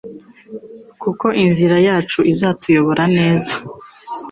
kuko 1.01 1.25
inzira 1.43 1.77
yacu 1.87 2.19
izatuyobora 2.33 3.03
neza 3.17 3.53